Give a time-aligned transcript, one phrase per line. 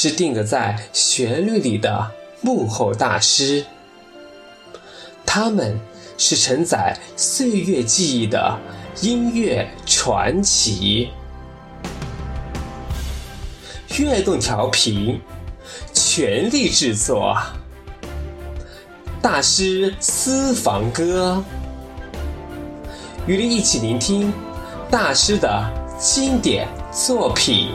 [0.00, 2.08] 是定格在旋律里的
[2.40, 3.66] 幕后大师，
[5.26, 5.76] 他们
[6.16, 8.56] 是承载岁月记忆的
[9.00, 11.08] 音乐传奇。
[13.98, 15.20] 悦动调频，
[15.92, 17.36] 全力制作
[19.20, 21.42] 大师私房歌，
[23.26, 24.32] 与您一起聆听
[24.88, 25.68] 大师的
[25.98, 27.72] 经典作品。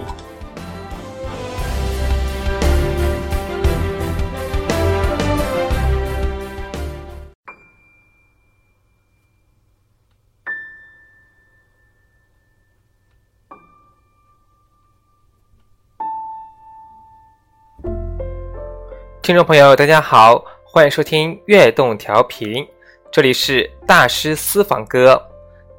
[19.23, 22.67] 听众朋友，大家好，欢迎收听悦动调频，
[23.09, 25.17] 这里是大师私房歌。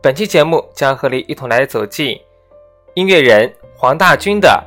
[0.01, 2.19] 本期节目将和你一同来走进
[2.95, 4.64] 音乐人黄大军的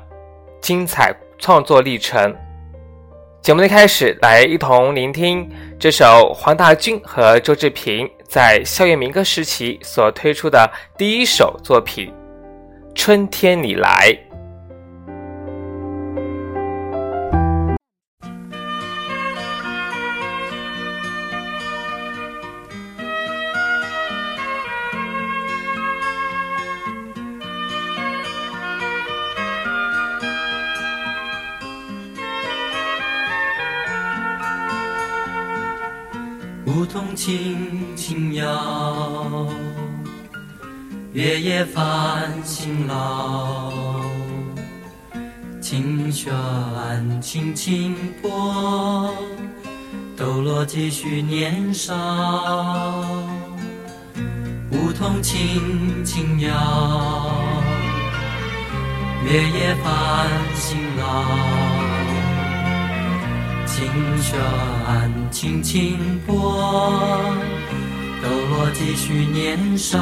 [0.61, 2.31] 精彩创作历程。
[3.41, 12.13] 节目的开始，来一同聆听这首黄大军和周志平在校园民歌时期所推出的第一首作品
[12.93, 14.15] 《春天你来》。
[41.17, 43.73] 月夜泛辛劳。
[45.59, 46.31] 琴弦
[47.19, 49.11] 轻轻拨，
[50.15, 53.03] 抖落几许年少。
[54.69, 57.31] 梧桐轻轻摇，
[59.25, 61.23] 月夜泛辛劳。
[63.65, 63.89] 琴
[64.21, 64.39] 弦
[65.31, 67.33] 轻轻拨，
[68.21, 69.97] 抖落几许年少。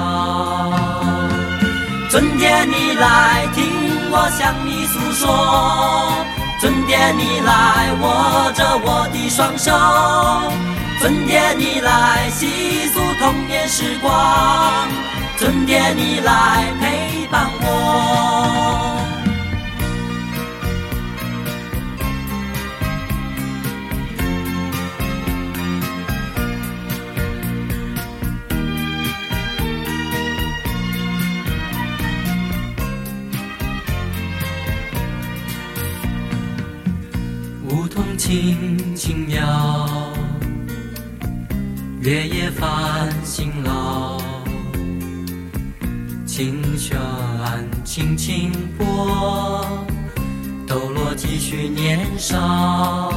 [2.09, 3.65] 春天你来，听
[4.11, 5.25] 我向你诉说。
[6.61, 9.71] 春天你来，握着我的双手。
[10.99, 14.87] 春天你来，细数童年时光。
[15.37, 18.94] 春天你来，陪伴我。
[38.27, 39.99] 轻轻摇，
[42.01, 44.19] 月夜泛辛劳。
[46.25, 46.97] 琴弦
[47.83, 49.63] 轻轻拨，
[50.67, 53.11] 抖落几许年少。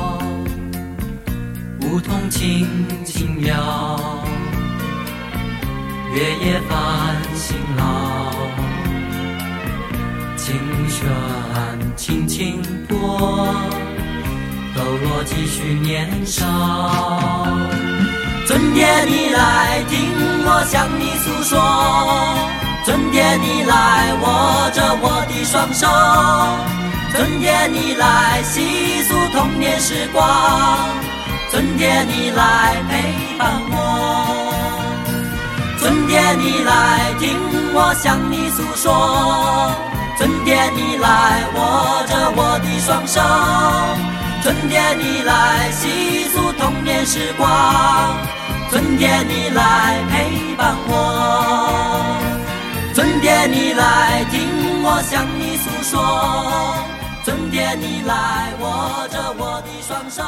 [1.81, 2.69] 梧桐轻
[3.03, 3.99] 轻摇，
[6.13, 8.31] 月夜泛辛劳。
[10.37, 10.55] 琴
[10.87, 13.57] 弦轻轻拨。
[14.79, 16.47] 抖落几许年少，
[18.47, 19.99] 春天你来，听
[20.47, 21.59] 我向你诉说。
[22.85, 25.89] 春天你来，握着我的双手。
[27.11, 30.25] 春天你来，细数童年时光。
[31.51, 33.75] 春天你来，陪伴我。
[35.81, 37.37] 春天你来，听
[37.75, 39.75] 我向你诉说。
[40.17, 43.19] 春天你来，握着我的双手。
[44.49, 48.17] 春天你来，细数童年时光。
[48.71, 52.17] 春天你来，陪伴我。
[52.95, 56.75] 春天你来，听我向你诉说。
[57.27, 60.23] 春天你来，握着我的双手。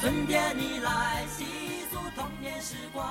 [0.00, 1.44] 春天你来，细
[1.92, 3.04] 数童年时光。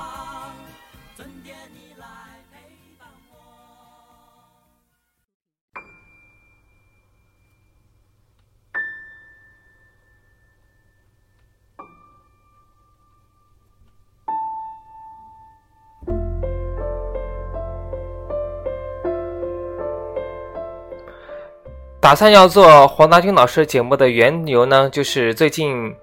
[22.04, 25.96] 打算要做黄大军老师节目的缘由呢，就是最近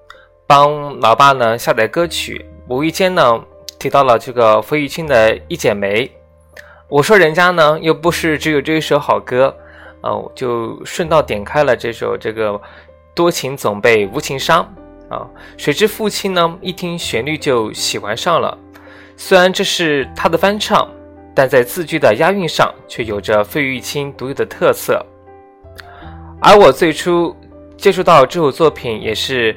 [0.47, 3.39] 帮老爸呢下载歌曲，无意间呢
[3.79, 6.07] 提到了这个费玉清的《一剪梅》，
[6.89, 9.55] 我说人家呢又不是只有这一首好歌，
[10.01, 12.59] 哦，就顺道点开了这首这个
[13.15, 14.63] 多情总被无情伤
[15.11, 18.57] 啊，谁知父亲呢一听旋律就喜欢上了，
[19.19, 20.89] 虽然这是他的翻唱，
[21.35, 25.05] 但在字句的押韵上却有着费玉清独有的特色。
[26.43, 27.37] 而我最初
[27.77, 29.55] 接触到这首作品，也是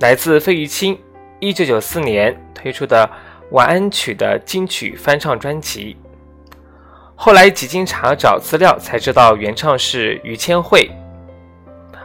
[0.00, 0.98] 来自费玉清
[1.40, 3.06] 一九九四年推出的
[3.52, 5.96] 《晚安曲》的金曲翻唱专辑。
[7.14, 10.90] 后来几经查找资料，才知道原唱是于千惠，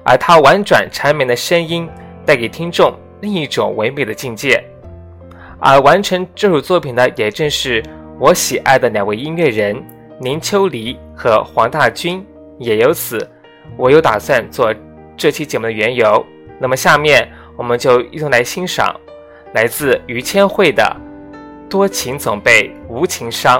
[0.05, 1.87] 而她婉转缠绵的声音
[2.25, 4.63] 带给听众另一种唯美的境界。
[5.59, 7.83] 而完成这首作品的，也正是
[8.19, 9.75] 我喜爱的两位音乐人
[10.21, 12.25] 林秋离和黄大军，
[12.57, 13.29] 也由此。
[13.77, 14.73] 我有打算做
[15.17, 16.25] 这期节目的缘由，
[16.59, 18.95] 那么下面我们就一同来欣赏
[19.53, 20.83] 来自于千惠的
[21.69, 23.59] 《多情总被无情伤》。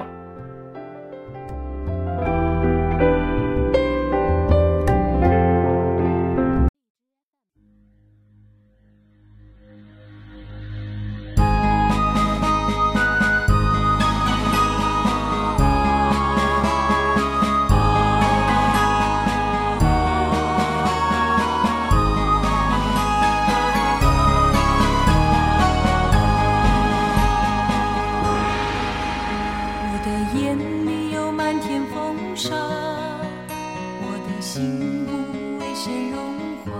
[32.35, 35.11] 我的心不
[35.59, 36.17] 为谁融
[36.65, 36.71] 化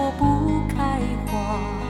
[0.00, 1.87] 我不开花，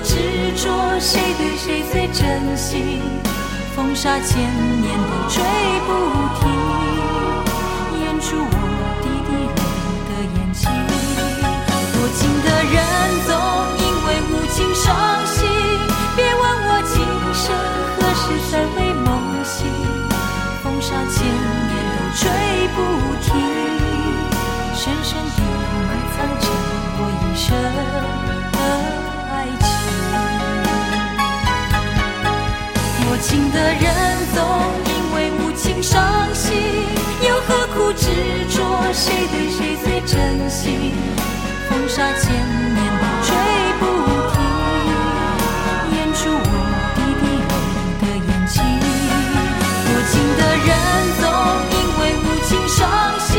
[0.00, 0.16] 执
[0.56, 3.00] 着谁对谁最真心？
[3.74, 4.38] 风沙千
[4.80, 5.42] 年都吹
[5.86, 5.88] 不
[6.38, 6.42] 停，
[8.00, 8.54] 演出我
[9.02, 9.60] 滴滴泪
[10.08, 10.62] 的眼睛。
[11.92, 12.76] 多情的人
[13.26, 13.28] 总
[33.34, 33.50] 情。
[33.50, 33.82] 的人
[34.32, 34.38] 总
[34.86, 36.00] 因为无情伤
[36.32, 36.52] 心，
[37.26, 38.06] 又何苦执
[38.48, 40.92] 着谁对谁最真心？
[41.68, 43.34] 风沙千年都吹
[43.80, 43.82] 不
[44.30, 44.36] 停，
[45.96, 46.48] 演出我
[46.94, 47.52] 滴滴泪
[48.00, 48.54] 的眼睛。
[49.84, 50.68] 多情的人
[51.20, 51.22] 总
[51.72, 52.78] 因为无情伤
[53.18, 53.32] 心。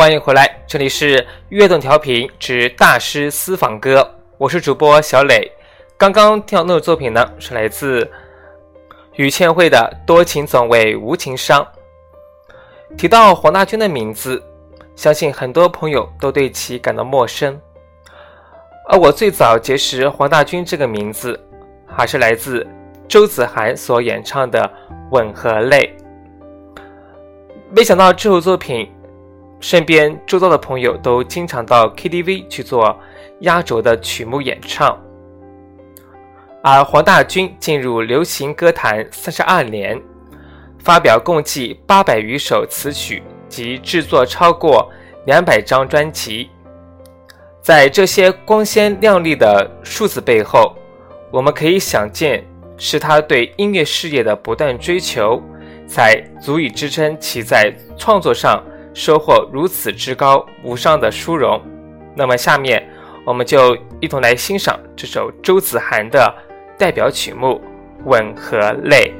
[0.00, 5.52] 欢迎回来，这里是悦动调频之大师私房歌，我是主播小磊。
[5.98, 8.10] 刚刚听到那首作品呢，是来自
[9.16, 9.76] 于千惠的
[10.06, 11.62] 《多情总为无情伤》。
[12.96, 14.42] 提到黄大军的名字，
[14.96, 17.60] 相信很多朋友都对其感到陌生。
[18.88, 21.38] 而我最早结识黄大军这个名字，
[21.86, 22.66] 还是来自
[23.06, 24.62] 周子涵所演唱的
[25.10, 25.94] 《吻和泪》。
[27.68, 28.90] 没想到这首作品，
[29.60, 32.98] 身边周遭的朋友都经常到 KTV 去做
[33.40, 34.98] 压轴的曲目演唱。
[36.62, 40.00] 而黄大军进入流行歌坛三十二年，
[40.78, 44.90] 发表共计八百余首词曲及制作超过
[45.26, 46.50] 两百张专辑。
[47.62, 50.74] 在这些光鲜亮丽的数字背后，
[51.30, 52.42] 我们可以想见，
[52.78, 55.42] 是他对音乐事业的不断追求，
[55.86, 58.62] 才足以支撑其在创作上
[58.94, 61.60] 收获如此之高无上的殊荣。
[62.14, 62.86] 那么，下面
[63.24, 66.32] 我们就一同来欣赏这首周子涵的
[66.76, 67.60] 代表曲目
[68.04, 69.12] 《吻和泪》。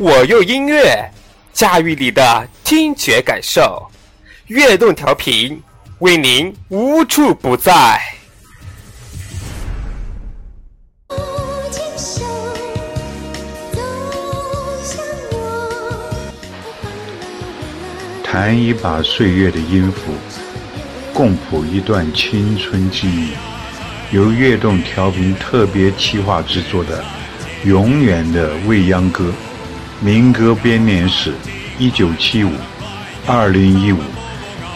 [0.00, 1.10] 我用音乐
[1.52, 3.84] 驾驭你的听觉感受，
[4.46, 5.60] 悦动调频
[5.98, 8.00] 为您无处不在。
[18.22, 20.12] 弹一把岁月的音符，
[21.12, 23.32] 共谱一段青春记忆。
[24.12, 27.02] 由悦动调频特别企划制作的
[27.68, 29.24] 《永远的未央歌》
[30.00, 31.34] 民歌编年史
[31.76, 32.52] 一九七五
[33.26, 33.98] 二零一五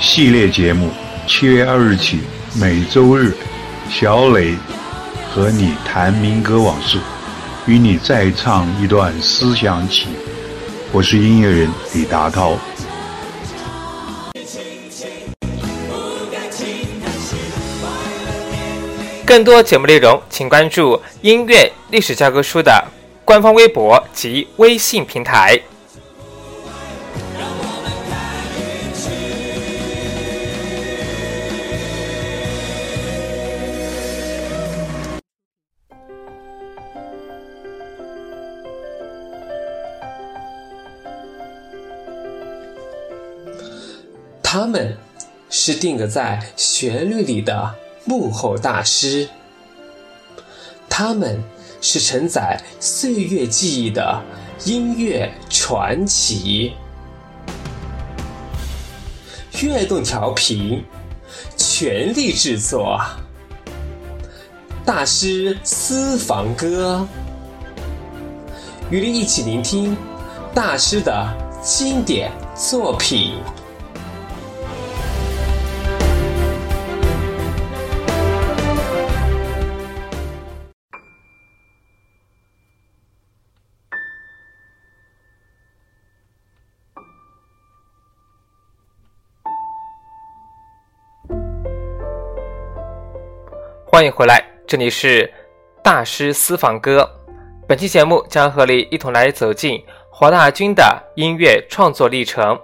[0.00, 0.90] 系列节目，
[1.28, 2.18] 七月二日起
[2.58, 3.32] 每周日，
[3.88, 4.56] 小磊
[5.30, 6.98] 和你谈民歌往事，
[7.66, 10.08] 与你再唱一段思想起。
[10.90, 12.58] 我是音乐人李达涛。
[19.24, 22.84] 更多节目内容，请关注“音乐历史教科书”的
[23.24, 25.60] 官方微博及微信平台。
[44.42, 44.98] 他们
[45.48, 49.26] 是定格在旋律里的幕后大师，
[50.90, 51.42] 他们
[51.82, 54.22] 是承载岁月记忆的
[54.64, 56.72] 音乐传奇。
[59.60, 60.82] 悦动调频，
[61.56, 63.00] 全力制作
[64.84, 67.06] 大师私房歌，
[68.90, 69.96] 与您一起聆听
[70.54, 71.28] 大师的
[71.62, 73.34] 经典作品。
[94.02, 95.32] 欢迎回来，这里是
[95.80, 97.08] 大师私房歌。
[97.68, 102.60] 本期节目将和你一同来走进黄大军的音乐创作历程。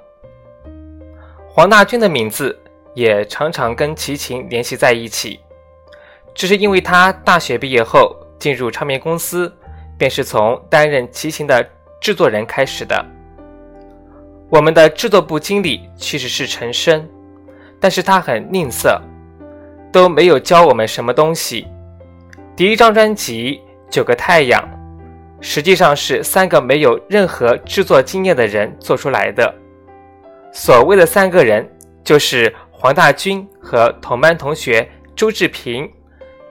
[1.49, 2.61] 黄大军的名字
[2.93, 5.39] 也常常跟齐秦联系在一起，
[6.35, 9.57] 这是因为他大学毕业后进入唱片公司，
[9.97, 11.65] 便是从担任齐秦的
[12.01, 13.07] 制作人开始的。
[14.51, 17.09] 我们的制作部经理其实是陈升，
[17.79, 19.01] 但是他很吝啬。
[19.93, 21.67] 都没有教我们什么东西。
[22.57, 23.61] 第一张专辑
[23.93, 24.61] 《九个太阳》，
[25.41, 29.55] 实际上是三个没有任何制作经验的人做出来的。
[30.53, 31.69] 所谓的三个人，
[32.03, 35.89] 就是黄大军和同班同学周志平，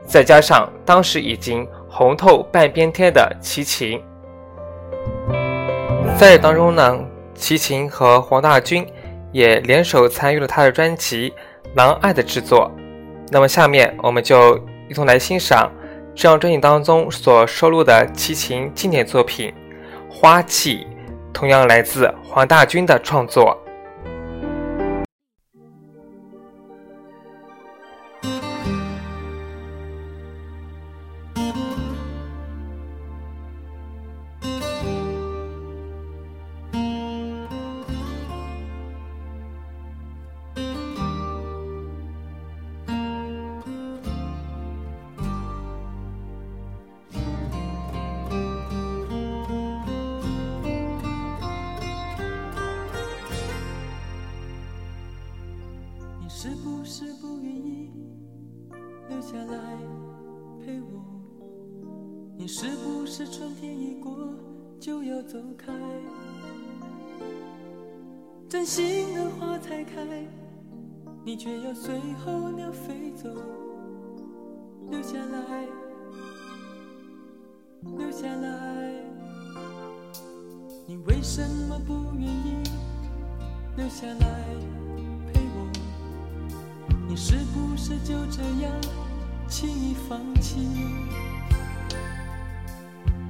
[0.05, 4.01] 再加上当时已经红透半边天的齐秦。
[6.17, 6.99] 在这当中呢，
[7.35, 8.85] 齐秦和黄大军
[9.31, 11.29] 也联手参与了他的专辑
[11.75, 12.71] 《狼爱》的制作。
[13.29, 14.57] 那么下面我们就
[14.89, 15.71] 一同来欣赏
[16.15, 19.53] 这张专辑当中所收录的齐秦经典作品
[20.13, 20.87] 《花季》，
[21.33, 23.57] 同样来自黄大军的创作。
[59.27, 59.77] 下来
[60.63, 61.03] 陪我？
[62.37, 64.15] 你是不是春天一过
[64.79, 65.73] 就要走开？
[68.47, 70.25] 真心的花才开，
[71.25, 73.29] 你却要随候鸟飞走。
[74.89, 75.67] 留下来，
[77.97, 78.93] 留下来，
[80.85, 82.63] 你为什么不愿意
[83.75, 84.45] 留下来
[85.25, 85.69] 陪我？
[87.09, 88.71] 你是不是就这样
[89.47, 90.67] 轻易放弃？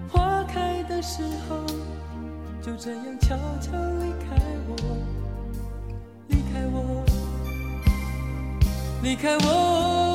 [0.10, 1.64] 花开的时候，
[2.62, 4.36] 就这样悄悄离开
[4.68, 4.76] 我，
[6.28, 7.06] 离开我，
[9.04, 10.07] 离开我。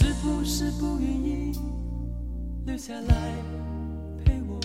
[0.00, 1.58] 是不是不愿意
[2.64, 3.34] 留下来
[4.24, 4.60] 陪我？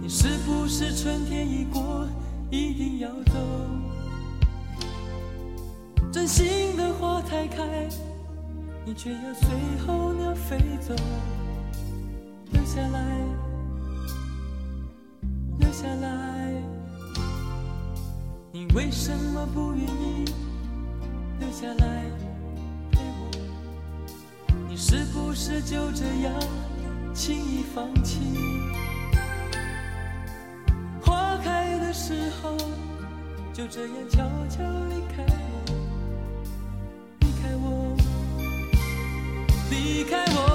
[0.00, 2.08] 你是不是春天一过，
[2.50, 3.34] 一定要走？
[6.10, 7.90] 真心的花才开，
[8.86, 9.50] 你却要随
[9.86, 10.94] 候鸟飞走。
[12.52, 13.18] 留下来，
[15.58, 16.54] 留下来，
[18.50, 20.24] 你为什么不愿意
[21.38, 22.29] 留下来？
[24.82, 26.32] 是不是就这样
[27.12, 28.18] 轻易放弃？
[31.02, 32.56] 花开的时候，
[33.52, 35.22] 就这样悄悄离开
[35.66, 35.74] 我，
[37.20, 37.94] 离开我，
[39.68, 40.49] 离开我。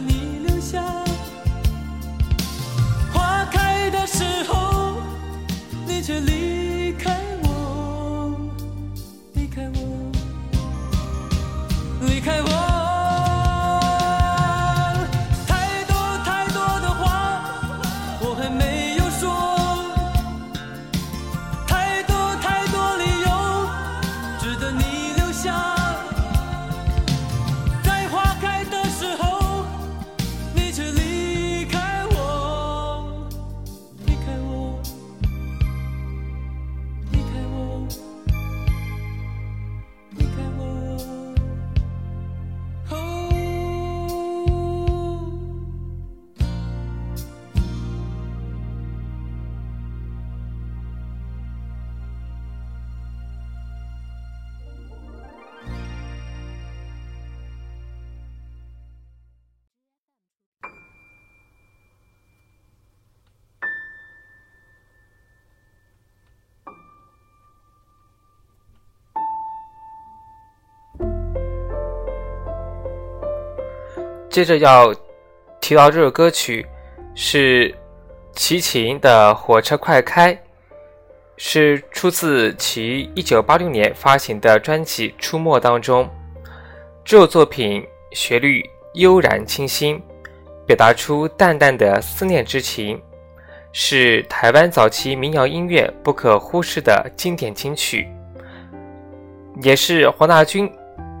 [0.00, 0.82] 你留下。
[3.12, 5.00] 花开的时候，
[5.86, 8.38] 你却离开我，
[9.34, 10.12] 离开我，
[12.06, 12.65] 离开我。
[74.36, 74.94] 接着要
[75.62, 76.66] 提到这首歌曲
[77.14, 77.74] 是
[78.34, 80.34] 齐秦的《火车快开》，
[81.38, 86.06] 是出自其1986年发行的专辑《出没》当中。
[87.02, 89.98] 这首作品旋律悠然清新，
[90.66, 93.00] 表达出淡淡的思念之情，
[93.72, 98.06] 是台湾早期民谣音乐不可忽视的经典金曲，
[99.62, 100.70] 也是黄大军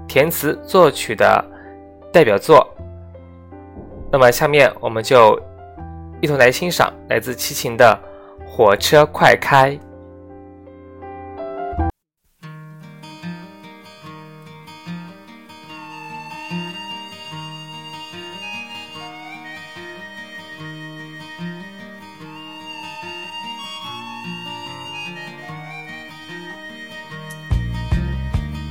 [0.06, 1.42] 填词作曲的
[2.12, 2.70] 代表作。
[4.16, 5.38] 那么下面我们就
[6.22, 8.00] 一同来欣赏来自齐秦的
[8.50, 9.72] 《火车快开》。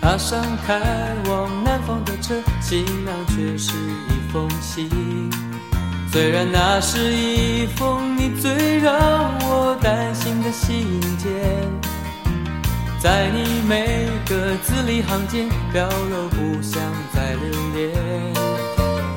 [0.02, 0.82] 踏上开
[1.30, 4.90] 往南方的车，行囊却是一封信。
[6.16, 11.30] 虽然那是一封你最让我担心的信件，
[13.02, 16.82] 在你每个字里行间表露不想
[17.14, 17.92] 再留恋，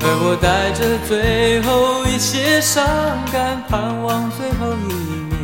[0.01, 2.85] 而我带着最后一些伤
[3.31, 4.93] 感，盼望最后一
[5.31, 5.39] 面。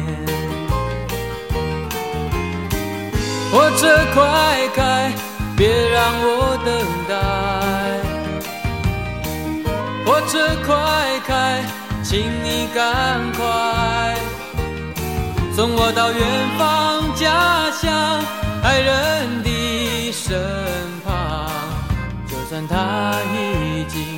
[3.49, 5.09] 火车快开，
[5.55, 6.75] 别让我等
[7.07, 7.54] 待。
[10.15, 11.61] 火车快开，
[12.01, 14.15] 请你赶快
[15.53, 16.21] 送我到远
[16.57, 18.23] 方家乡
[18.63, 20.41] 爱人的身
[21.03, 21.51] 旁。
[22.29, 24.14] 就算他已经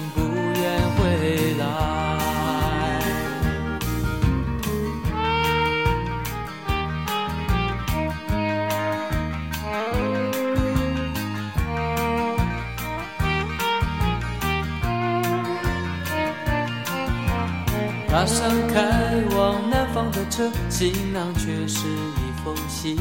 [18.17, 18.81] 踏上开
[19.37, 22.97] 往南方的车，行囊却是一封信。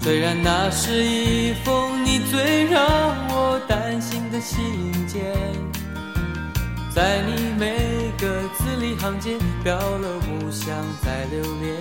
[0.00, 2.82] 虽然那是一封你最让
[3.28, 4.56] 我担心的信
[5.06, 5.22] 件，
[6.94, 7.76] 在你每
[8.16, 11.76] 个字里行间表露不想再留恋，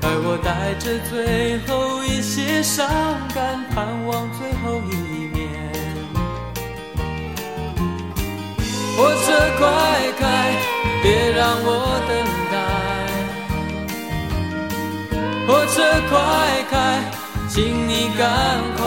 [0.00, 2.88] 而我带着最后一些伤
[3.34, 5.36] 感，盼望最后一面。
[8.96, 9.66] 火车快
[10.18, 10.56] 开，
[11.26, 11.68] 别让我
[12.06, 12.14] 等
[12.52, 12.56] 待。
[15.44, 16.14] 火车快
[16.70, 16.74] 开，
[17.48, 17.54] 请
[17.88, 18.22] 你赶
[18.76, 18.78] 快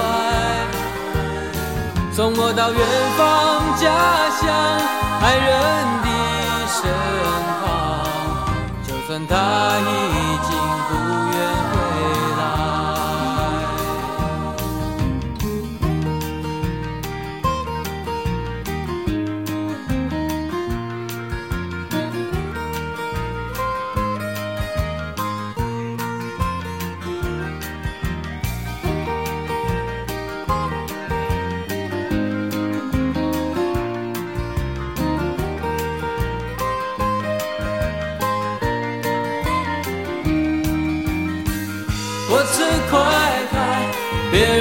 [2.13, 2.79] 送我到远
[3.17, 3.19] 方
[3.75, 3.83] 家
[4.39, 4.47] 乡
[5.21, 5.47] 爱人
[6.05, 6.07] 的
[6.71, 6.79] 身
[7.59, 7.61] 旁。
[8.87, 9.35] 就算他
[9.83, 9.91] 已
[10.47, 10.49] 经
[10.87, 10.91] 不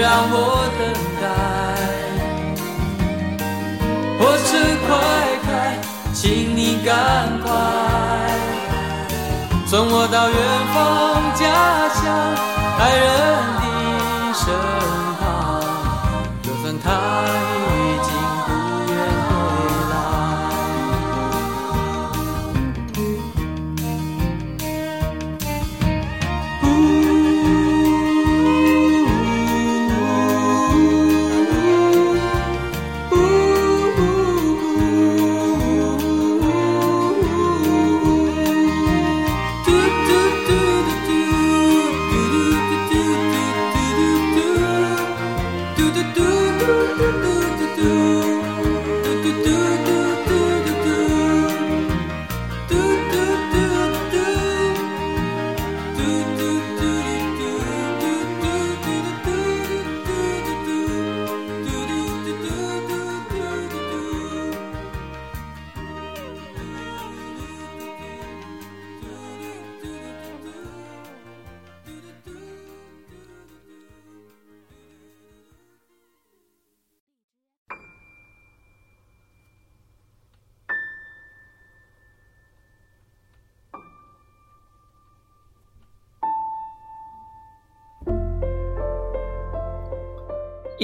[0.08, 0.34] 让我
[0.78, 0.82] 等
[1.20, 1.22] 待。
[4.18, 4.48] 火车
[4.86, 4.88] 快
[5.44, 5.46] 开，
[6.14, 6.88] 请你赶
[7.42, 7.46] 快
[9.66, 10.38] 送我到远
[10.72, 10.76] 方
[11.34, 11.42] 家
[11.92, 12.00] 乡
[12.80, 13.06] 爱人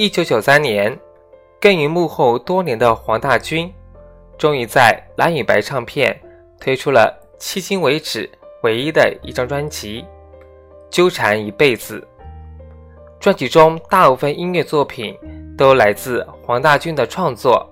[0.05, 0.95] 一九九三年，
[1.59, 3.73] 耕耘幕后多年的黄大军，
[4.37, 6.15] 终于在蓝与白唱片
[6.59, 8.29] 推出了迄今为止
[8.61, 10.03] 唯一的一张专辑
[10.91, 11.99] 《纠缠一辈子》。
[13.19, 15.17] 专辑中大部分音乐作品
[15.57, 17.67] 都来自黄大军的创作，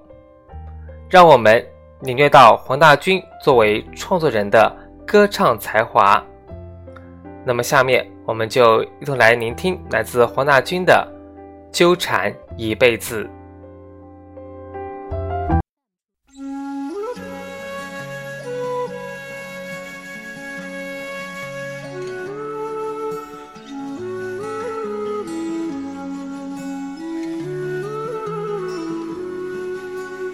[1.07, 1.63] 让我们
[2.01, 6.19] 领略到黄大军作为创作人的歌唱才华。
[7.45, 11.12] 那么，下面我们就一同来聆听来自黄大军的。
[11.73, 13.27] 纠缠一辈子。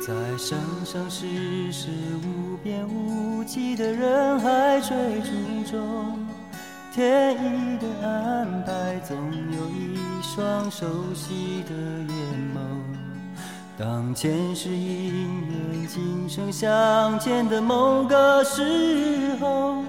[0.01, 1.87] 在生生世世
[2.23, 4.89] 无边无际的人海追
[5.21, 6.28] 逐中，
[6.99, 9.15] 天意的安排，总
[9.53, 10.85] 有一双熟
[11.15, 12.11] 悉的眼
[12.53, 12.59] 眸。
[13.77, 19.81] 当前世因缘，今生相见的某个时候，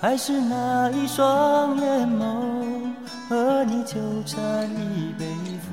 [0.00, 2.94] 还是那一双眼眸，
[3.28, 5.26] 和你纠缠一辈
[5.58, 5.68] 子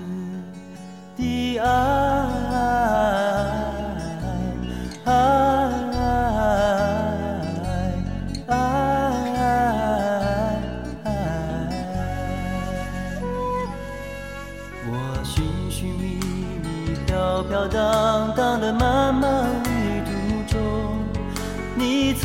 [1.16, 1.66] 的爱。
[5.06, 5.45] 我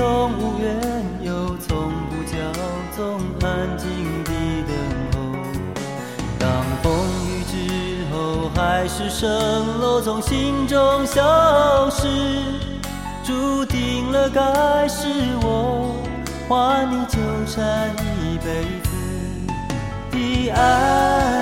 [0.01, 2.33] 从无缘又从不骄
[2.97, 3.87] 纵，安静
[4.25, 4.33] 地
[4.67, 4.73] 等
[5.13, 5.21] 候。
[6.39, 6.49] 当
[6.83, 6.91] 风
[7.29, 7.53] 雨之
[8.11, 9.29] 后，海市蜃
[9.79, 12.09] 楼从心中消失，
[13.23, 15.07] 注定了该是
[15.43, 15.95] 我
[16.49, 17.91] 还你纠缠
[18.23, 18.89] 一辈子
[20.13, 21.40] 的爱。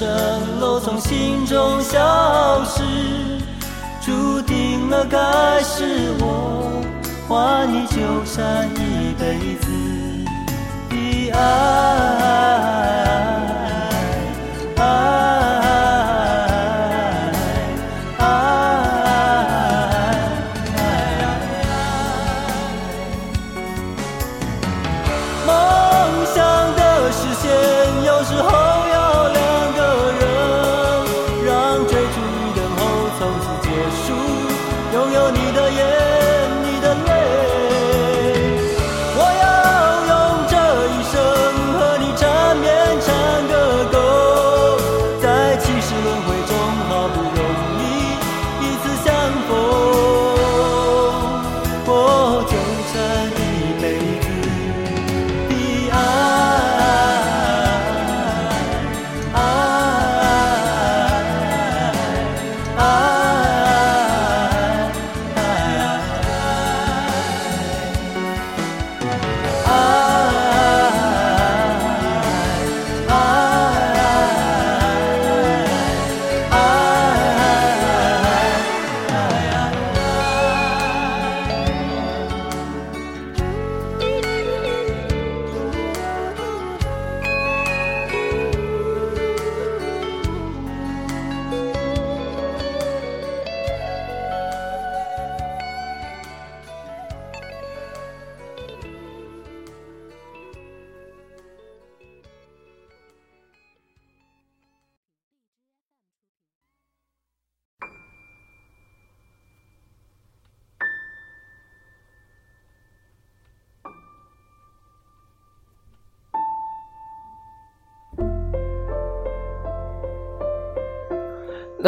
[0.00, 0.06] 蜃
[0.58, 2.82] 楼从心中消失，
[4.00, 5.18] 注定了该
[5.62, 6.82] 是我
[7.28, 9.66] 还你纠缠一辈子
[10.88, 11.38] 的爱。
[14.78, 14.82] 爱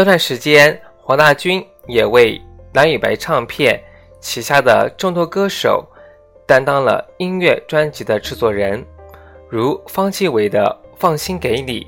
[0.02, 2.42] 这段时间，黄大军也为
[2.74, 3.80] 蓝与白唱片
[4.18, 5.86] 旗下的众多歌手
[6.44, 8.84] 担当了音乐专辑的制作人，
[9.48, 10.64] 如方季韦的
[10.98, 11.82] 《放心给你》，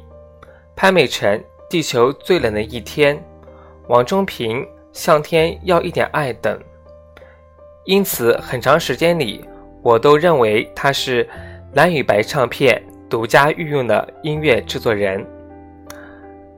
[0.77, 3.17] 潘美辰《地球最冷的一天》，
[3.89, 4.63] 王中平
[4.93, 6.57] 《向天要一点爱》等。
[7.85, 9.45] 因此，很长时间里，
[9.83, 11.29] 我都认为他是
[11.73, 15.27] 蓝与白唱片独家御用的音乐制作人。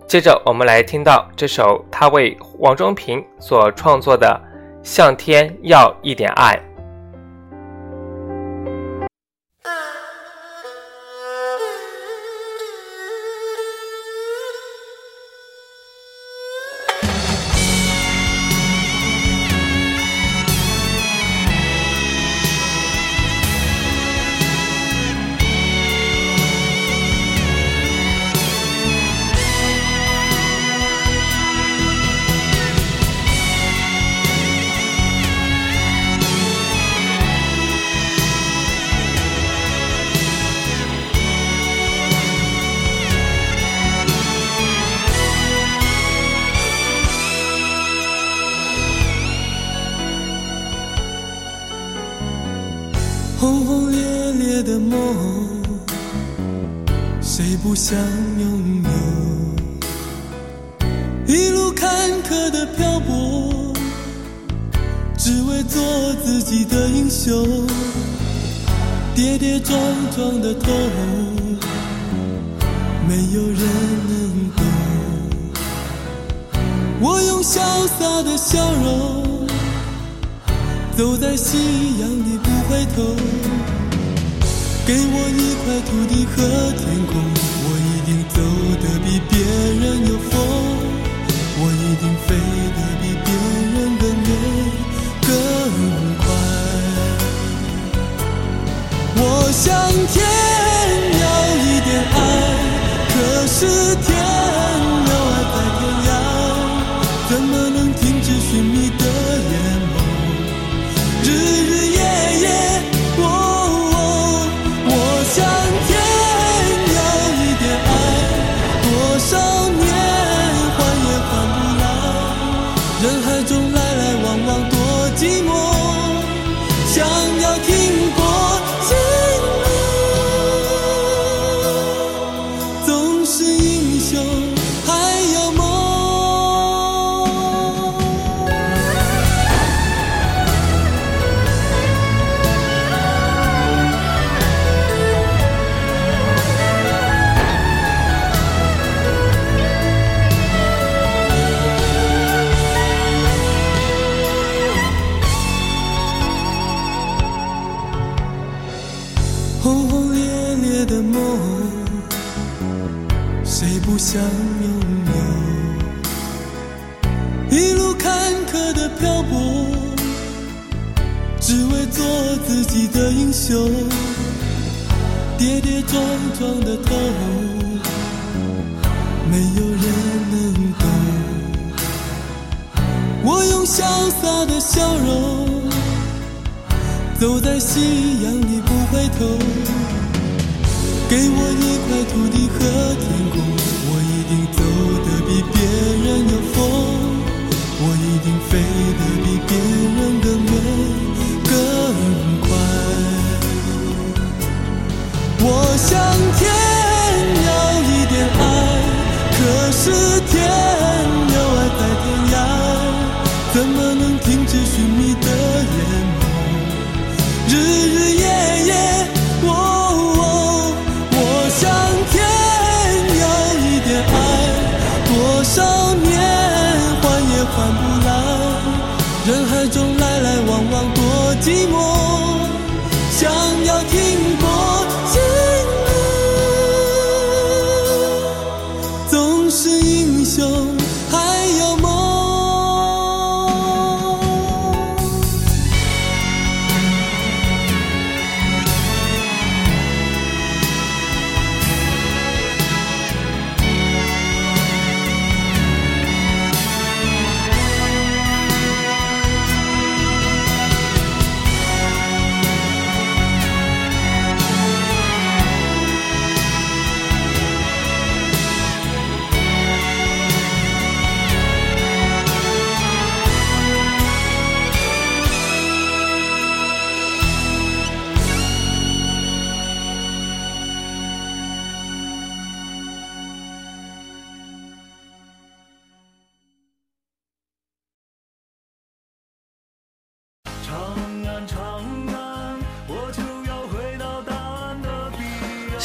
[0.07, 4.41] 接着，我们来听到这首他为王中平所创作的
[4.89, 6.55] 《向天要一点爱》。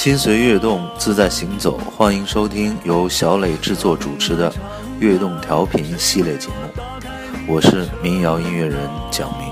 [0.02, 1.78] 心随悦动自在行走。
[1.96, 4.52] 欢迎收听由小磊制作主持的
[5.00, 6.82] 悦动调频系列节目。
[7.48, 9.51] 我是民谣音乐人蒋明。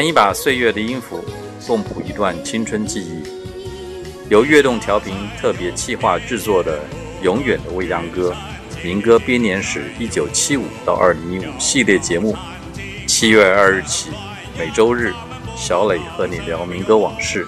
[0.00, 1.22] 弹一把岁月的音符，
[1.66, 3.22] 共谱一段青春记忆。
[4.30, 6.78] 由悦动调频特别企划制作的
[7.22, 8.34] 《永远的未央歌》，
[8.82, 12.34] 民歌编年史一九七五到二零一五系列节目，
[13.06, 14.08] 七月二日起，
[14.58, 15.12] 每周日，
[15.54, 17.46] 小磊和你聊民歌往事，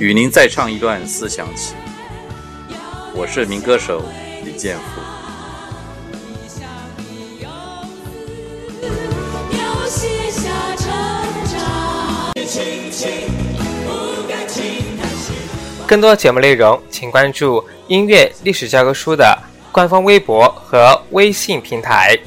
[0.00, 1.76] 与您再唱一段思想曲。
[3.14, 4.02] 我是民歌手
[4.44, 5.13] 李建福。
[15.86, 19.38] 更多节目内容，请关注“音乐历史教科书”的
[19.70, 22.18] 官方微博和微信平台。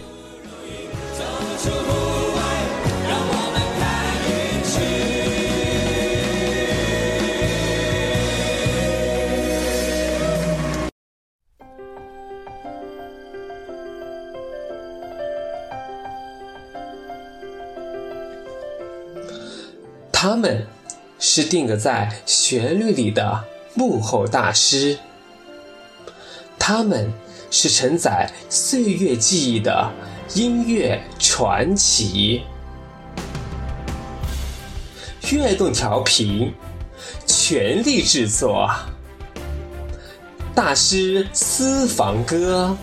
[21.38, 23.44] 是定格在旋律里的
[23.76, 24.98] 幕后大师，
[26.58, 27.14] 他们
[27.52, 29.88] 是承载岁月记忆的
[30.34, 32.42] 音乐传奇。
[35.30, 36.52] 悦动调频
[37.28, 38.68] 全力制作
[40.56, 42.76] 大师私房歌，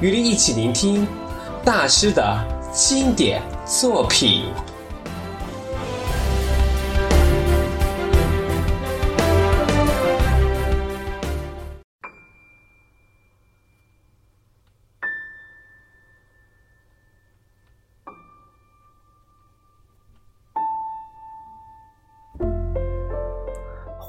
[0.00, 1.04] 与您一起聆听
[1.64, 2.38] 大师的
[2.72, 4.44] 经典作品。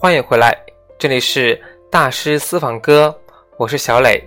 [0.02, 0.58] 欢迎回来，
[0.98, 3.14] 这里是大师私房歌，
[3.58, 4.26] 我是小磊。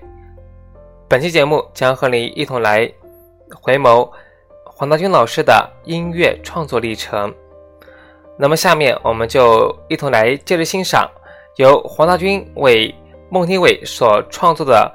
[1.09, 2.87] 本期节目将和你一同来
[3.59, 4.07] 回眸
[4.67, 7.35] 黄大军老师的音乐创作历程。
[8.39, 11.11] 那么，下面我们就一同来接着欣赏
[11.57, 12.95] 由黄大军为
[13.31, 14.95] 孟庭苇所创作的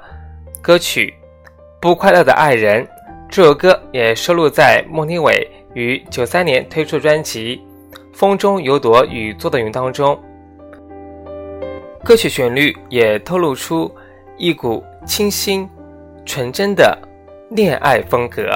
[0.62, 1.12] 歌曲
[1.80, 2.86] 《不快乐的爱人》。
[3.28, 7.60] 这首歌也收录在孟庭苇于九三年推出的专辑
[8.16, 10.16] 《风中有朵雨做的云》当中。
[12.04, 13.90] 歌曲旋律也透露出
[14.36, 15.68] 一股清新、
[16.24, 16.96] 纯真的
[17.50, 18.50] 恋爱风格。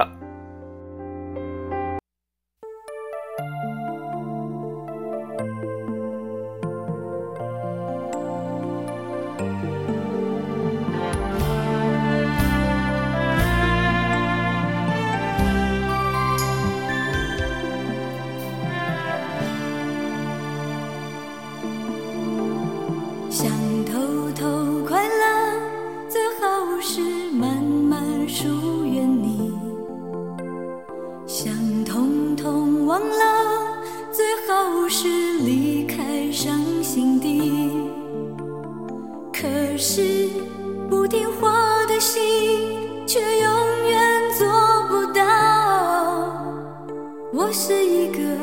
[47.53, 48.42] 是一个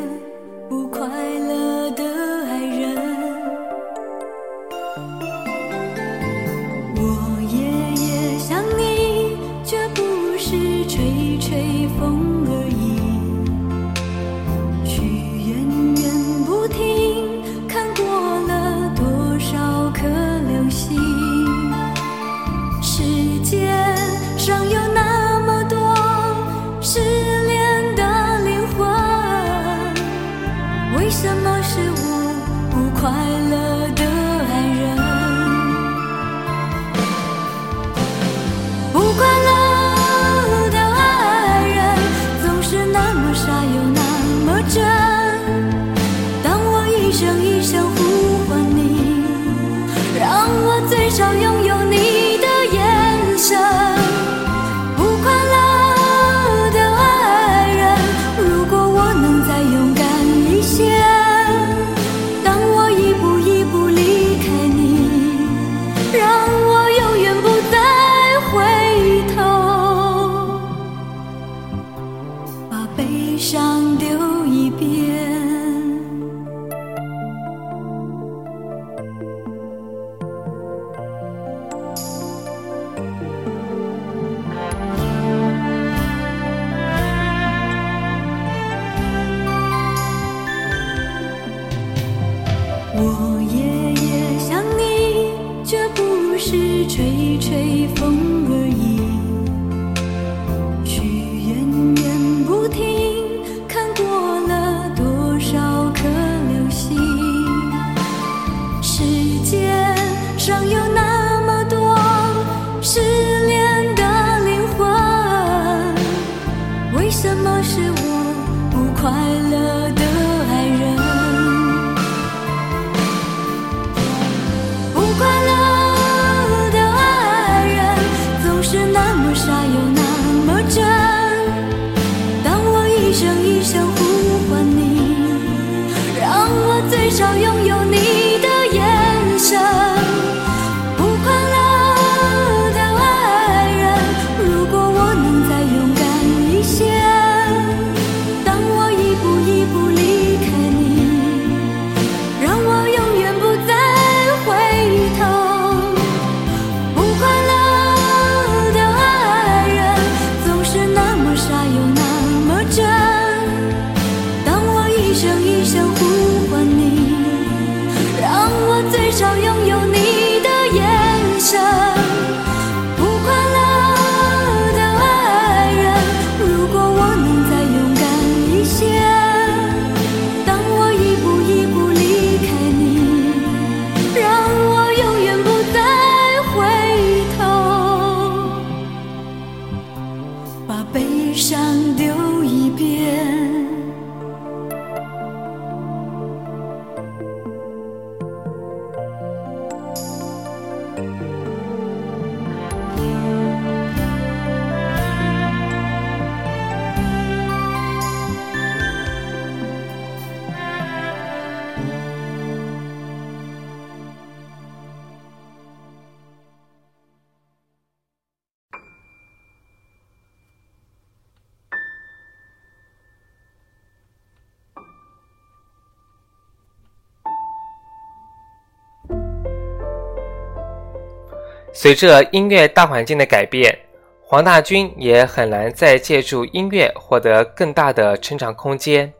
[231.82, 233.74] 随着音乐大环境的改变，
[234.22, 239.10] 黄大军也很难再借助音乐获得更大的成长空间。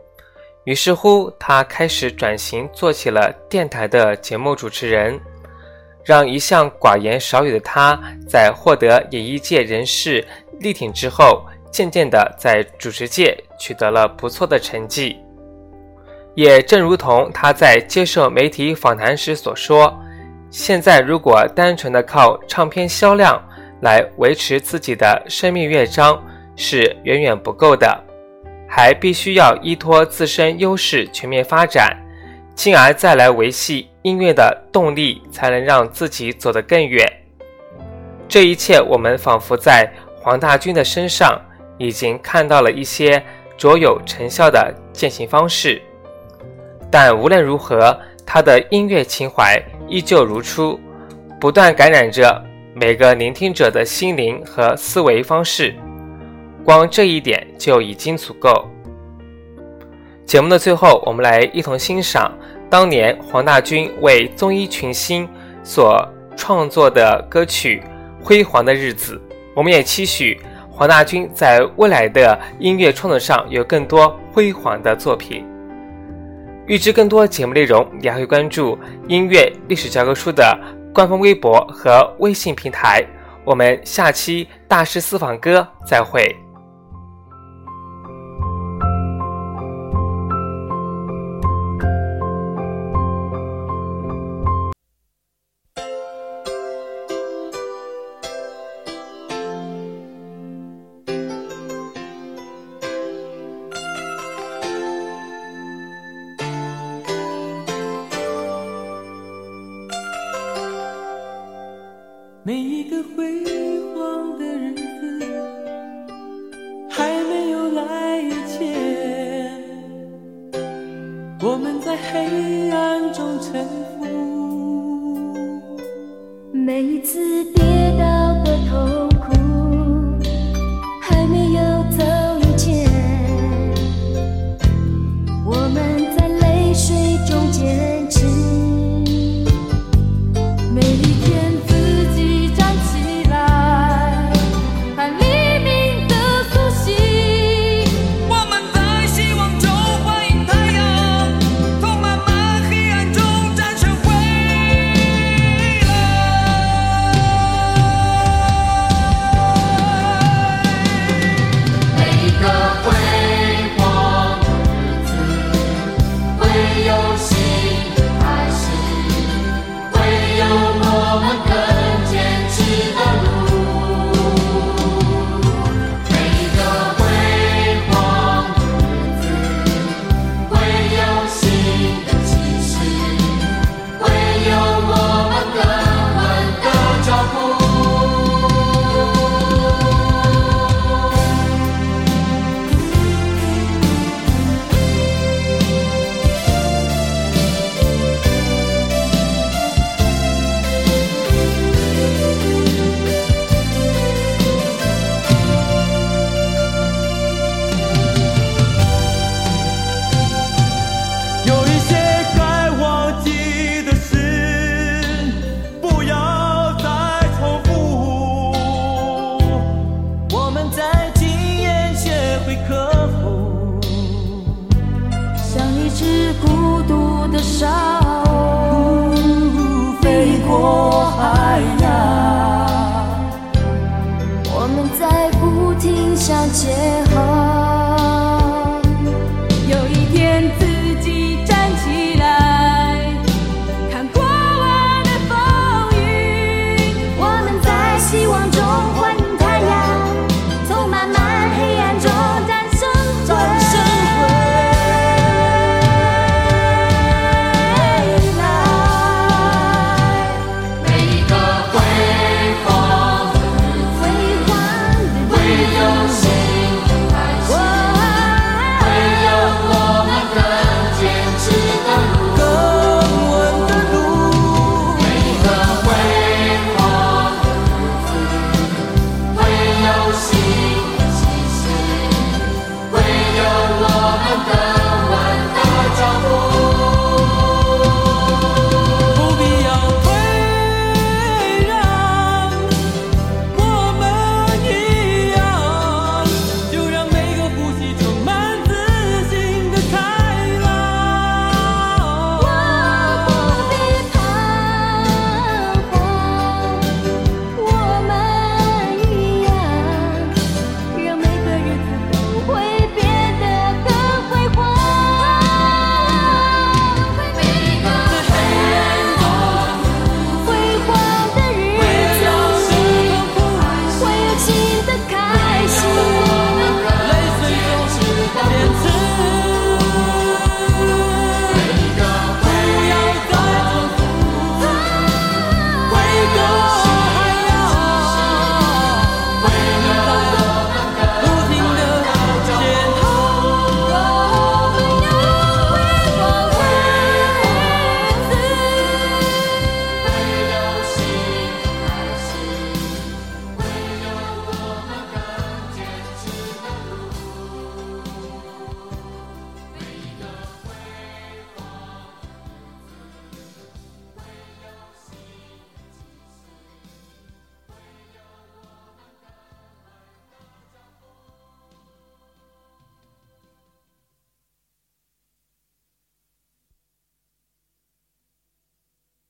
[0.65, 5.19] 于是乎，他开始转型，做起了电台的节目主持人，
[6.05, 7.99] 让一向寡言少语的他，
[8.29, 10.23] 在获得演艺界人士
[10.59, 15.17] 力挺之后，渐渐的在主持界取得了不错的成绩。
[16.35, 19.99] 也正如同他在接受媒体访谈时所说。
[20.51, 23.41] 现在如果单纯的靠唱片销量
[23.83, 26.21] 来维持自己的生命乐章
[26.57, 27.99] 是远远不够的，
[28.69, 31.97] 还必须要依托自身优势全面发展，
[32.55, 37.07] 进而再来维系音乐的动力，才能让自己走得更远。
[38.29, 39.89] 这一切，我们仿佛在
[40.21, 41.41] 黄大军的身上
[41.79, 43.23] 已经看到了一些
[43.57, 45.81] 卓有成效的践行方式。
[46.91, 47.97] 但无论如何，
[48.27, 49.63] 他的音乐情怀。
[49.91, 50.79] 依旧如初，
[51.41, 52.43] 不断感染着
[52.75, 55.75] 每个聆听者的心灵和思维方式。
[56.65, 58.71] 光这一点就已经足够。
[60.25, 62.33] 节目的最后，我们来一同欣赏
[62.71, 65.29] 当年黄大军为综艺群星
[65.65, 67.83] 所创作的歌曲
[68.25, 69.21] 《辉煌的日子》。
[69.57, 75.45] 我们也期许黄大军在未来的音乐创作上有更多辉煌的作品。
[76.71, 80.57] 预知更多节目内容，也可以关注音乐历史教科书的
[80.95, 83.05] 官方微博和微信平台。
[83.45, 86.33] 我们下期大师私访歌再会。